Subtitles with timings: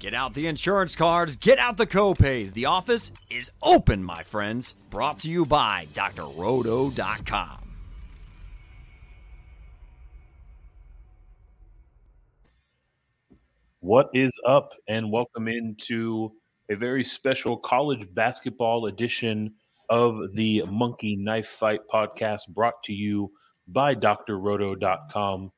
[0.00, 2.54] Get out the insurance cards, get out the copays.
[2.54, 4.74] The office is open, my friends.
[4.88, 7.58] Brought to you by drroto.com.
[13.80, 16.32] What is up, and welcome into
[16.70, 19.52] a very special college basketball edition
[19.90, 23.32] of the Monkey Knife Fight podcast brought to you
[23.68, 25.52] by drroto.com.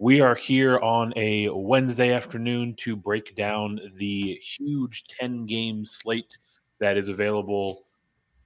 [0.00, 6.38] We are here on a Wednesday afternoon to break down the huge 10 game slate
[6.78, 7.82] that is available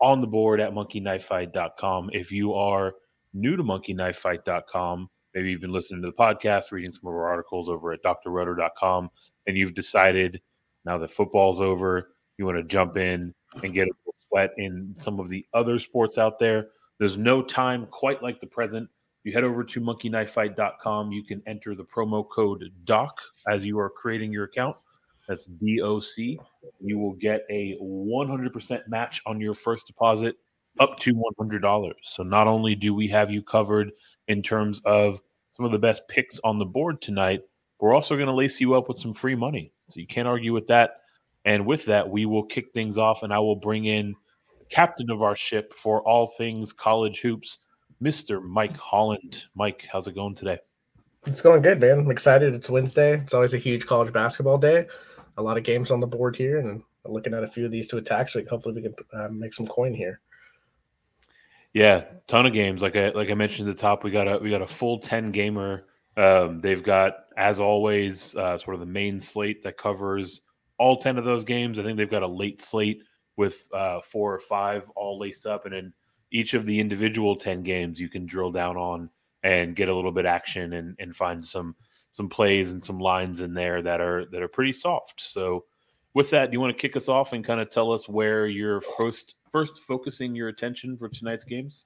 [0.01, 2.11] on the board at monkeyknifefight.com.
[2.13, 2.95] If you are
[3.35, 7.69] new to monkeyknifefight.com, maybe you've been listening to the podcast, reading some of our articles
[7.69, 9.09] over at drroto.com,
[9.47, 10.43] and you've decided
[10.85, 14.93] now that football's over, you want to jump in and get a little sweat in
[14.99, 16.71] some of the other sports out there.
[16.99, 18.89] There's no time quite like the present.
[19.25, 21.13] You head over to monkeyknifefight.com.
[21.13, 24.77] You can enter the promo code DOC as you are creating your account.
[25.27, 26.39] That's DOC.
[26.81, 30.37] You will get a 100% match on your first deposit
[30.79, 31.93] up to $100.
[32.03, 33.93] So not only do we have you covered
[34.29, 35.21] in terms of
[35.53, 37.43] some of the best picks on the board tonight,
[37.81, 39.73] we're also going to lace you up with some free money.
[39.91, 41.01] So you can't argue with that.
[41.45, 44.15] And with that, we will kick things off and I will bring in
[44.71, 47.59] captain of our ship for all things college hoops,
[48.03, 48.43] Mr.
[48.43, 49.45] Mike Holland.
[49.55, 50.59] Mike, how's it going today?
[51.27, 52.01] It's going good, man.
[52.01, 52.55] I'm excited.
[52.55, 53.19] It's Wednesday.
[53.19, 54.87] It's always a huge college basketball day.
[55.37, 57.71] A lot of games on the board here, and I'm looking at a few of
[57.71, 58.29] these to attack.
[58.29, 60.21] So hopefully we can uh, make some coin here.
[61.73, 62.83] Yeah, ton of games.
[62.83, 64.99] Like I like I mentioned at the top, we got a we got a full
[64.99, 65.87] ten gamer.
[66.17, 70.43] Um, they've got, as always, uh, sort of the main slate that covers
[70.79, 71.79] all ten of those games.
[71.79, 73.03] I think they've got a late slate
[73.37, 75.93] with uh, four or five all laced up, and then
[76.35, 79.09] each of the individual ten games you can drill down on
[79.45, 81.77] and get a little bit action and and find some
[82.11, 85.21] some plays and some lines in there that are that are pretty soft.
[85.21, 85.65] So
[86.13, 88.47] with that, do you want to kick us off and kind of tell us where
[88.47, 91.85] you're first first focusing your attention for tonight's games?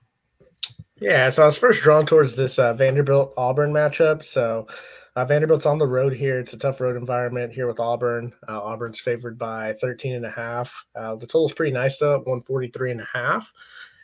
[1.01, 4.25] Yeah, so I was first drawn towards this uh, Vanderbilt Auburn matchup.
[4.25, 4.67] So
[5.15, 6.41] uh, Vanderbilt's on the road here.
[6.41, 8.33] It's a tough road environment here with Auburn.
[8.49, 10.75] Uh, Auburn's favored by 13 and a half.
[10.95, 13.53] Uh, the total's pretty nice though, 143 and a half.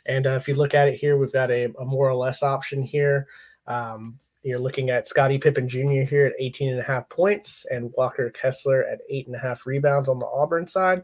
[0.05, 2.43] And uh, if you look at it here, we've got a, a more or less
[2.43, 3.27] option here.
[3.67, 6.03] Um, you're looking at Scottie Pippen Jr.
[6.03, 9.65] here at 18 and a half points and Walker Kessler at eight and a half
[9.65, 11.03] rebounds on the Auburn side.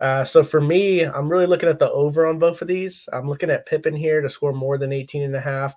[0.00, 3.08] Uh, so for me, I'm really looking at the over on both of these.
[3.12, 5.74] I'm looking at Pippen here to score more than 18 and a half.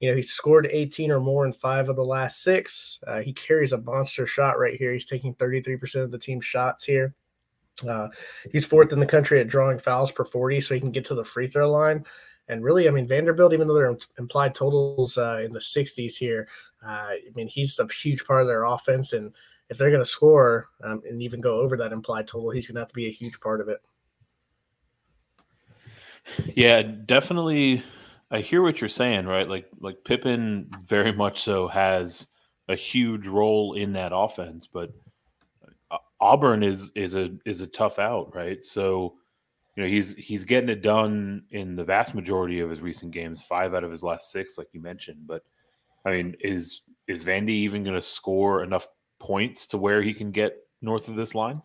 [0.00, 3.00] You know, he scored 18 or more in five of the last six.
[3.06, 4.92] Uh, he carries a monster shot right here.
[4.92, 7.14] He's taking 33% of the team's shots here.
[7.84, 8.08] Uh,
[8.52, 11.14] he's fourth in the country at drawing fouls per 40, so he can get to
[11.14, 12.04] the free throw line.
[12.48, 16.48] And really, I mean, Vanderbilt, even though their implied totals uh, in the 60s here,
[16.84, 19.12] uh, I mean, he's a huge part of their offense.
[19.12, 19.32] And
[19.68, 22.74] if they're going to score um, and even go over that implied total, he's going
[22.74, 23.80] to have to be a huge part of it.
[26.54, 27.84] Yeah, definitely.
[28.32, 29.48] I hear what you're saying, right?
[29.48, 32.28] Like, like Pippen very much so has
[32.68, 34.92] a huge role in that offense, but
[36.20, 38.64] Auburn is is a is a tough out, right?
[38.64, 39.14] So
[39.76, 43.42] you know he's he's getting it done in the vast majority of his recent games,
[43.42, 45.26] five out of his last six, like you mentioned.
[45.26, 45.42] But
[46.04, 48.88] I mean, is is Vandy even going to score enough
[49.18, 51.62] points to where he can get north of this line?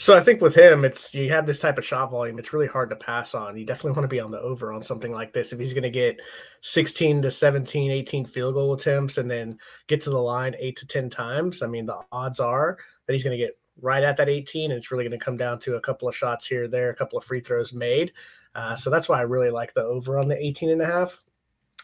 [0.00, 2.38] So I think with him, it's you have this type of shot volume.
[2.38, 3.58] It's really hard to pass on.
[3.58, 5.52] You definitely want to be on the over on something like this.
[5.52, 6.22] If he's going to get
[6.62, 9.58] 16 to 17, 18 field goal attempts and then
[9.88, 13.22] get to the line eight to 10 times, I mean, the odds are that he's
[13.22, 14.70] going to get right at that 18.
[14.70, 16.96] And it's really going to come down to a couple of shots here, there, a
[16.96, 18.14] couple of free throws made.
[18.54, 21.20] Uh, so that's why I really like the over on the 18 and a half.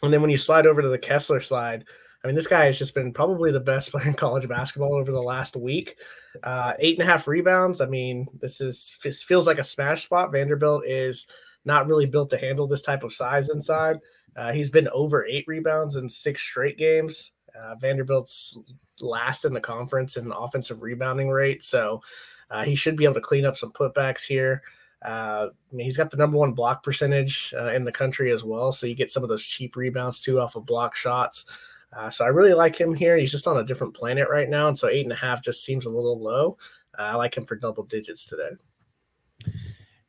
[0.02, 1.84] And then when you slide over to the Kessler side,
[2.22, 5.12] I mean, this guy has just been probably the best player in college basketball over
[5.12, 5.96] the last week.
[6.42, 7.80] Uh, eight and a half rebounds.
[7.80, 10.32] I mean, this is this feels like a smash spot.
[10.32, 11.26] Vanderbilt is
[11.64, 14.00] not really built to handle this type of size inside.
[14.36, 17.32] Uh, he's been over eight rebounds in six straight games.
[17.58, 18.58] Uh, Vanderbilt's
[19.00, 21.64] last in the conference in offensive rebounding rate.
[21.64, 22.02] So
[22.50, 24.62] uh, he should be able to clean up some putbacks here.
[25.04, 28.44] Uh, I mean, he's got the number one block percentage uh, in the country as
[28.44, 28.72] well.
[28.72, 31.46] So you get some of those cheap rebounds too off of block shots.
[31.92, 33.16] Uh, so I really like him here.
[33.16, 34.68] He's just on a different planet right now.
[34.68, 36.58] And so eight and a half just seems a little low.
[36.98, 38.50] Uh, I like him for double digits today.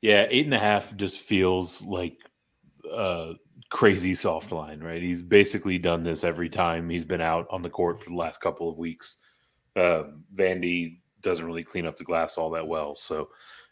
[0.02, 2.18] Yeah, eight and a half just feels like
[2.92, 3.34] uh,
[3.70, 5.02] crazy soft line, right?
[5.02, 8.42] He's basically done this every time he's been out on the court for the last
[8.42, 9.18] couple of weeks.
[9.76, 10.04] Uh,
[10.36, 13.30] Vandy doesn't really clean up the glass all that well, so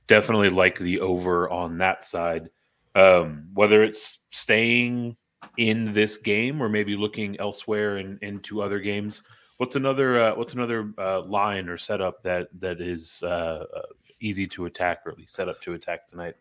[0.07, 2.49] definitely like the over on that side.
[2.95, 5.17] Um, whether it's staying
[5.57, 9.23] in this game or maybe looking elsewhere and in, into other games,
[9.57, 13.81] What's another uh, What's another uh, line or setup that that is uh, uh,
[14.19, 16.35] easy to attack, or at least set up to attack tonight?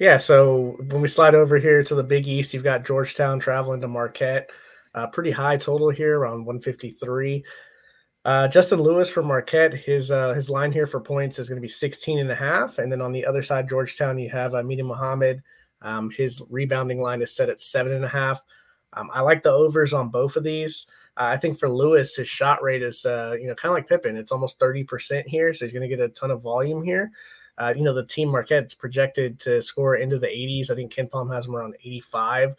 [0.00, 3.80] Yeah, so when we slide over here to the Big East, you've got Georgetown traveling
[3.82, 4.50] to Marquette.
[4.94, 7.44] Uh, pretty high total here, around 153.
[8.24, 11.66] Uh, Justin Lewis from Marquette, his uh, his line here for points is going to
[11.66, 12.78] be 16 and a half.
[12.78, 15.40] And then on the other side, Georgetown, you have uh, Mohammed.
[15.82, 18.42] Um, his rebounding line is set at seven and a half.
[18.94, 20.86] Um, I like the overs on both of these.
[21.16, 23.88] Uh, I think for Lewis, his shot rate is, uh, you know, kind of like
[23.88, 24.16] Pippen.
[24.16, 25.52] It's almost 30% here.
[25.54, 27.12] So he's going to get a ton of volume here.
[27.56, 30.70] Uh, you know, the team Marquette's projected to score into the 80s.
[30.70, 32.54] I think KenPom has them around 85.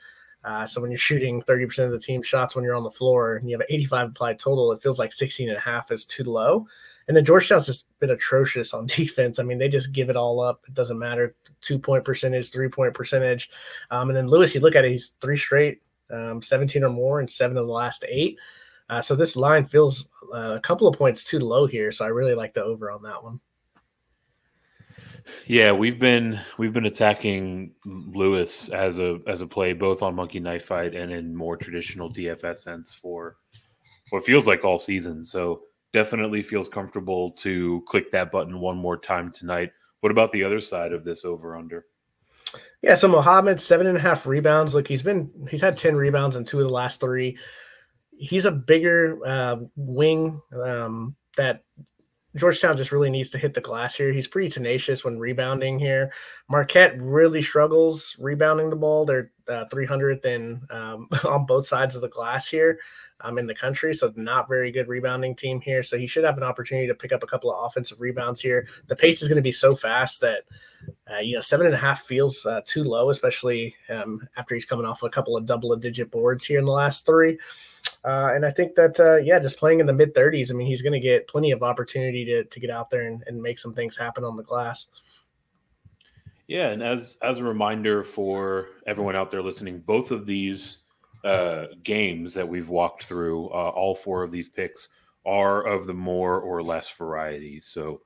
[0.45, 3.35] Uh, so when you're shooting 30% of the team shots when you're on the floor
[3.35, 6.05] and you have an 85 applied total, it feels like 16 and a half is
[6.05, 6.67] too low.
[7.07, 9.39] And then Georgetown's just been atrocious on defense.
[9.39, 10.61] I mean, they just give it all up.
[10.67, 11.35] It doesn't matter.
[11.61, 13.49] Two point percentage, three point percentage.
[13.91, 15.81] Um, and then Lewis, you look at it, he's three straight,
[16.11, 18.39] um, 17 or more, and seven of the last eight.
[18.89, 21.91] Uh, so this line feels uh, a couple of points too low here.
[21.91, 23.39] So I really like the over on that one.
[25.47, 30.39] Yeah, we've been we've been attacking Lewis as a as a play both on Monkey
[30.39, 33.37] Knife Fight and in more traditional DFS sense for
[34.11, 35.23] what feels like all season.
[35.23, 35.63] So
[35.95, 39.71] definitely feels comfortable to click that button one more time tonight.
[40.01, 41.85] What about the other side of this over under?
[42.81, 44.75] Yeah, so Mohammed seven and a half rebounds.
[44.75, 47.37] Look, he's been he's had ten rebounds in two of the last three.
[48.17, 51.63] He's a bigger uh, wing um, that
[52.35, 54.11] Georgetown just really needs to hit the glass here.
[54.11, 56.11] He's pretty tenacious when rebounding here.
[56.49, 59.05] Marquette really struggles rebounding the ball.
[59.05, 62.79] They're uh, 300th in, um, on both sides of the glass here
[63.21, 63.93] um, in the country.
[63.93, 65.81] So not very good rebounding team here.
[65.81, 68.67] So he should have an opportunity to pick up a couple of offensive rebounds here.
[68.87, 70.43] The pace is going to be so fast that,
[71.11, 74.65] uh, you know, seven and a half feels uh, too low, especially um, after he's
[74.65, 77.37] coming off a couple of double digit boards here in the last three.
[78.05, 80.67] Uh, and I think that, uh, yeah, just playing in the mid 30s, I mean,
[80.67, 83.57] he's going to get plenty of opportunity to, to get out there and, and make
[83.57, 84.87] some things happen on the glass.
[86.47, 90.83] Yeah, and as as a reminder for everyone out there listening, both of these
[91.23, 94.89] uh, games that we've walked through, uh, all four of these picks
[95.25, 97.59] are of the more or less variety.
[97.59, 98.01] So,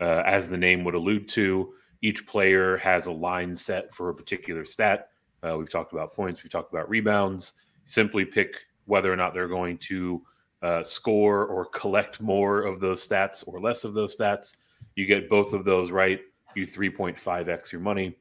[0.00, 4.14] uh, as the name would allude to, each player has a line set for a
[4.14, 5.08] particular stat.
[5.42, 7.52] Uh, we've talked about points, we've talked about rebounds.
[7.84, 10.22] Simply pick whether or not they're going to
[10.62, 14.56] uh, score or collect more of those stats or less of those stats.
[14.94, 16.20] You get both of those right,
[16.54, 18.16] you 3.5x your money.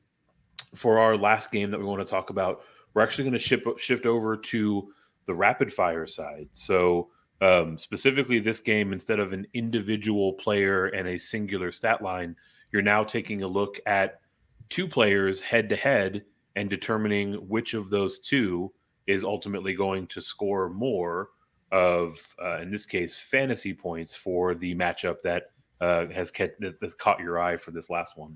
[0.75, 2.63] For our last game that we want to talk about,
[2.93, 4.93] we're actually going to ship, shift over to
[5.25, 6.49] the rapid fire side.
[6.53, 7.09] So,
[7.41, 12.35] um, specifically, this game, instead of an individual player and a singular stat line,
[12.71, 14.19] you're now taking a look at
[14.69, 16.23] two players head to head
[16.55, 18.71] and determining which of those two
[19.11, 21.29] is ultimately going to score more
[21.71, 26.97] of, uh, in this case, fantasy points for the matchup that uh, has kept, that,
[26.97, 28.35] caught your eye for this last one.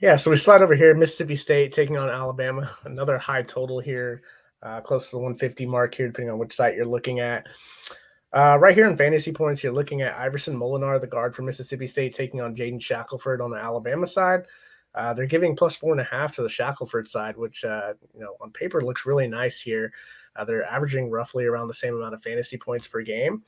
[0.00, 4.22] Yeah, so we slide over here, Mississippi State taking on Alabama, another high total here,
[4.62, 7.46] uh, close to the 150 mark here, depending on which site you're looking at.
[8.32, 11.86] Uh, right here in fantasy points, you're looking at Iverson Molinar, the guard from Mississippi
[11.86, 14.46] State, taking on Jaden Shackelford on the Alabama side.
[14.94, 18.20] Uh, they're giving plus four and a half to the Shackelford side, which uh, you
[18.20, 19.92] know on paper looks really nice here.
[20.36, 23.42] Uh, they're averaging roughly around the same amount of fantasy points per game.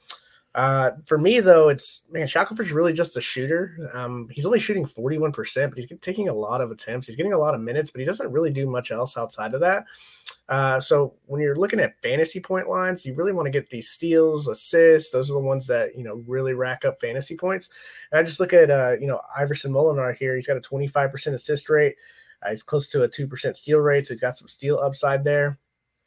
[0.55, 3.91] Uh, for me, though, it's man, Shackelford's really just a shooter.
[3.95, 7.07] Um, he's only shooting 41%, but he's taking a lot of attempts.
[7.07, 9.61] He's getting a lot of minutes, but he doesn't really do much else outside of
[9.61, 9.85] that.
[10.49, 13.89] Uh, so when you're looking at fantasy point lines, you really want to get these
[13.89, 15.11] steals, assists.
[15.11, 17.71] Those are the ones that you know really rack up fantasy points.
[18.11, 20.37] And I just look at uh, you know Iverson Molinar here.
[20.37, 21.97] He's got a 25% assist rate.
[22.43, 25.25] Uh, he's close to a two percent steal rate, so he's got some steal upside
[25.25, 25.59] there.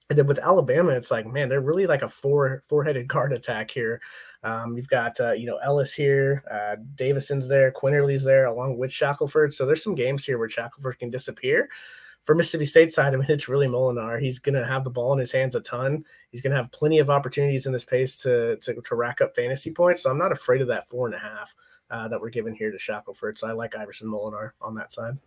[0.09, 3.71] And then with Alabama, it's like, man, they're really like a four four-headed guard attack
[3.71, 4.01] here.
[4.43, 8.91] Um, you've got uh, you know Ellis here, uh, Davison's there, Quinerly's there, along with
[8.91, 9.53] Shackelford.
[9.53, 11.69] So there's some games here where Shackelford can disappear.
[12.23, 14.19] For Mississippi State side, I mean, it's really Molinar.
[14.19, 16.05] He's going to have the ball in his hands a ton.
[16.31, 19.35] He's going to have plenty of opportunities in this pace to, to, to rack up
[19.35, 20.03] fantasy points.
[20.03, 21.55] So I'm not afraid of that four and a half
[21.89, 23.39] uh, that we're given here to Shackelford.
[23.39, 25.17] So I like Iverson Molinar on that side.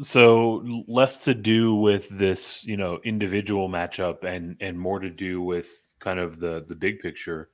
[0.00, 5.42] So less to do with this, you know, individual matchup and and more to do
[5.42, 5.68] with
[5.98, 7.50] kind of the the big picture.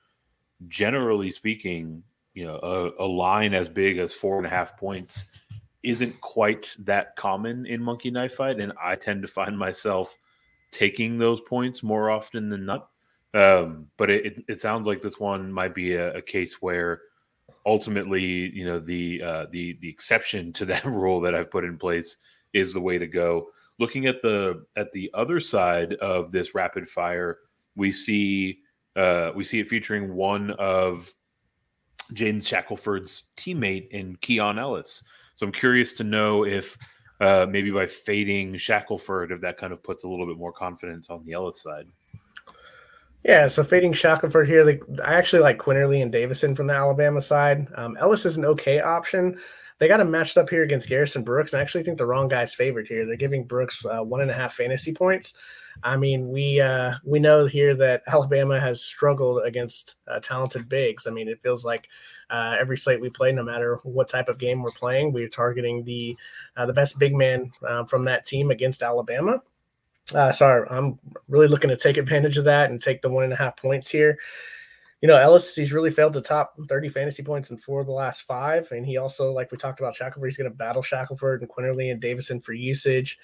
[0.68, 2.02] Generally speaking,
[2.34, 5.24] you know, a, a line as big as four and a half points
[5.82, 10.16] isn't quite that common in Monkey Knife Fight, and I tend to find myself
[10.70, 12.90] taking those points more often than not.
[13.32, 17.00] Um, but it, it, sounds like this one might be a, a case where
[17.66, 21.78] ultimately, you know, the uh, the the exception to that rule that I've put in
[21.78, 22.16] place
[22.52, 23.48] is the way to go.
[23.78, 27.38] Looking at the at the other side of this rapid fire,
[27.76, 28.60] we see
[28.96, 31.12] uh, we see it featuring one of
[32.12, 35.02] Jaden Shackelford's teammate in Keon Ellis.
[35.36, 36.76] So I'm curious to know if
[37.20, 41.10] uh, maybe by fading Shackelford, if that kind of puts a little bit more confidence
[41.10, 41.86] on the Ellis side.
[43.24, 44.64] Yeah, so fading Shackelford here.
[44.64, 47.66] Like, I actually like Quinerly and Davison from the Alabama side.
[47.74, 49.38] Um, Ellis is an okay option.
[49.78, 52.28] They got him matched up here against Garrison Brooks, and I actually think the wrong
[52.28, 53.06] guy's favored here.
[53.06, 55.34] They're giving Brooks uh, one and a half fantasy points.
[55.82, 61.06] I mean, we uh, we know here that Alabama has struggled against uh, talented bigs.
[61.06, 61.88] I mean, it feels like
[62.28, 65.84] uh, every slate we play, no matter what type of game we're playing, we're targeting
[65.84, 66.16] the
[66.56, 69.40] uh, the best big man uh, from that team against Alabama.
[70.14, 70.98] Uh, sorry, I'm
[71.28, 73.90] really looking to take advantage of that and take the one and a half points
[73.90, 74.18] here.
[75.00, 77.92] You know, Ellis, he's really failed to top 30 fantasy points in four of the
[77.92, 78.70] last five.
[78.72, 81.90] And he also, like we talked about Shackelford, he's going to battle Shackelford and Quinerly
[81.90, 83.18] and Davison for usage.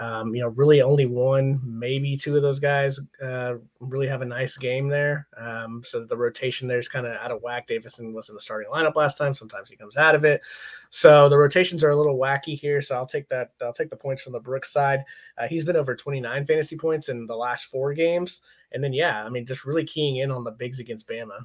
[0.00, 4.26] Um, you know, really only one, maybe two of those guys uh, really have a
[4.26, 5.28] nice game there.
[5.36, 7.66] Um, so the rotation there is kind of out of whack.
[7.66, 9.34] Davison was in the starting lineup last time.
[9.34, 10.40] Sometimes he comes out of it.
[10.88, 12.80] So the rotations are a little wacky here.
[12.80, 13.50] So I'll take that.
[13.60, 15.04] I'll take the points from the Brooks side.
[15.36, 18.40] Uh, he's been over 29 fantasy points in the last four games.
[18.72, 21.44] And then, yeah, I mean, just really keying in on the bigs against Bama.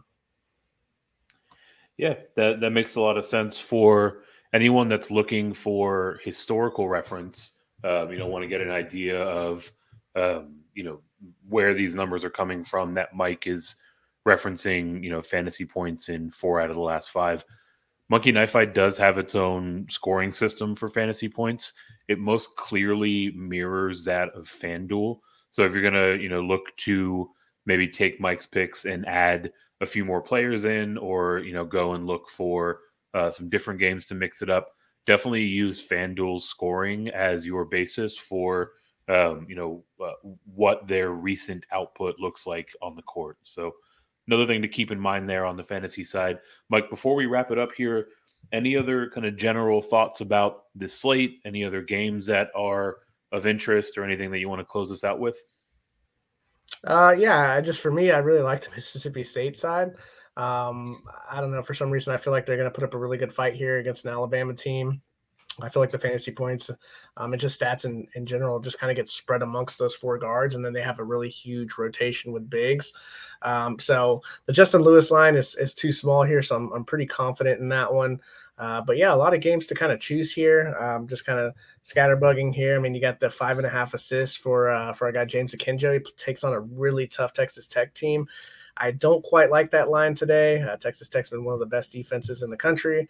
[1.97, 7.54] Yeah, that, that makes a lot of sense for anyone that's looking for historical reference
[7.85, 9.71] um, you know, want to get an idea of,
[10.15, 11.01] um, you know,
[11.47, 12.93] where these numbers are coming from.
[12.95, 13.75] That Mike is
[14.27, 17.45] referencing, you know, fantasy points in four out of the last five.
[18.09, 21.73] Monkey Knife Fight does have its own scoring system for fantasy points.
[22.07, 25.19] It most clearly mirrors that of FanDuel.
[25.51, 27.29] So if you're gonna, you know, look to
[27.65, 29.51] maybe take Mike's picks and add
[29.81, 32.79] a few more players in, or you know, go and look for
[33.13, 34.74] uh, some different games to mix it up,
[35.05, 38.71] definitely use FanDuel's scoring as your basis for
[39.07, 40.13] um, you know uh,
[40.45, 43.37] what their recent output looks like on the court.
[43.43, 43.73] So
[44.27, 46.89] another thing to keep in mind there on the fantasy side, Mike.
[46.89, 48.07] Before we wrap it up here,
[48.51, 51.39] any other kind of general thoughts about this slate?
[51.45, 52.97] Any other games that are
[53.31, 55.37] of interest, or anything that you want to close us out with?
[56.83, 59.93] Uh, yeah, just for me, I really like the Mississippi State side.
[60.37, 61.61] Um, I don't know.
[61.61, 63.53] For some reason, I feel like they're going to put up a really good fight
[63.53, 65.01] here against an Alabama team.
[65.61, 66.69] I feel like the fantasy points
[67.15, 70.17] um, and just stats in, in general just kind of get spread amongst those four
[70.17, 72.91] guards, and then they have a really huge rotation with bigs.
[73.41, 77.05] Um, so the Justin Lewis line is, is too small here, so I'm, I'm pretty
[77.05, 78.19] confident in that one.
[78.57, 80.75] Uh, but yeah, a lot of games to kind of choose here.
[80.79, 82.75] Um, just kind of scatterbugging here.
[82.75, 85.25] I mean, you got the five and a half assists for uh, for our guy
[85.25, 85.93] James Akinjo.
[85.93, 88.27] He takes on a really tough Texas Tech team.
[88.77, 90.61] I don't quite like that line today.
[90.61, 93.07] Uh, Texas Tech's been one of the best defenses in the country.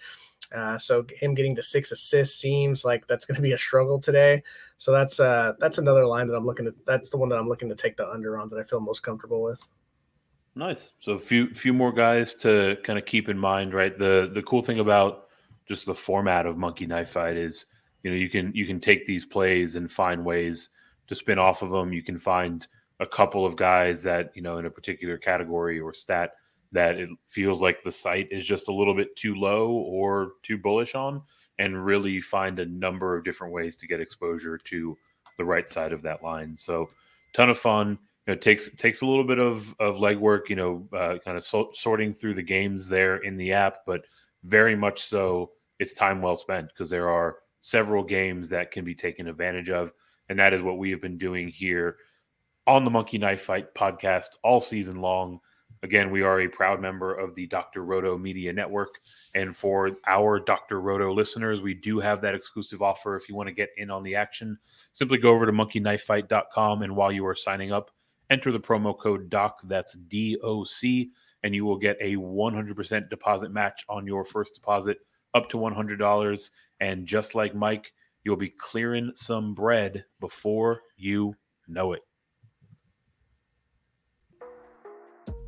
[0.54, 4.00] Uh, so him getting to six assists seems like that's going to be a struggle
[4.00, 4.44] today.
[4.78, 6.74] So that's uh, that's another line that I'm looking at.
[6.86, 9.02] That's the one that I'm looking to take the under on that I feel most
[9.02, 9.62] comfortable with.
[10.56, 10.92] Nice.
[11.00, 13.98] So a few few more guys to kind of keep in mind, right?
[13.98, 15.28] The the cool thing about
[15.68, 17.66] just the format of Monkey Knife Fight is,
[18.04, 20.70] you know, you can you can take these plays and find ways
[21.08, 21.92] to spin off of them.
[21.92, 22.66] You can find
[23.00, 26.32] a couple of guys that you know in a particular category or stat
[26.72, 30.58] that it feels like the site is just a little bit too low or too
[30.58, 31.22] bullish on
[31.60, 34.98] and really find a number of different ways to get exposure to
[35.38, 36.56] the right side of that line.
[36.56, 36.90] So
[37.34, 37.98] ton of fun.
[38.28, 41.44] You know, takes takes a little bit of of legwork you know uh, kind of
[41.44, 44.06] so, sorting through the games there in the app but
[44.44, 48.96] very much so it's time well spent because there are several games that can be
[48.96, 49.94] taken advantage of
[50.30, 51.98] and that is what we have been doing here
[52.68, 55.40] on the Monkey Knife Fight podcast all season long.
[55.84, 57.84] Again, we are a proud member of the Dr.
[57.84, 59.00] Roto Media Network.
[59.36, 60.82] And for our Dr.
[60.82, 63.16] Roto listeners, we do have that exclusive offer.
[63.16, 64.58] If you want to get in on the action,
[64.94, 66.82] simply go over to monkeyknifefight.com.
[66.82, 67.92] And while you are signing up,
[68.32, 71.12] enter the promo code DOC, that's D O C,
[71.44, 74.98] and you will get a 100% deposit match on your first deposit
[75.36, 76.50] up to $100.
[76.80, 77.94] And just like Mike,
[78.24, 81.36] you'll be clearing some bread before you
[81.68, 82.02] know it.